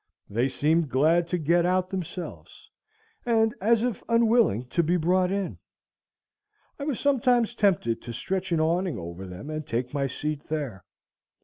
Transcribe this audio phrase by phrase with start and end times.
[0.31, 2.71] They seemed glad to get out themselves,
[3.23, 5.59] and as if unwilling to be brought in.
[6.79, 10.83] I was sometimes tempted to stretch an awning over them and take my seat there.